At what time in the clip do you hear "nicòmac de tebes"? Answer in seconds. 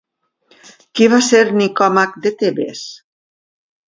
1.57-2.81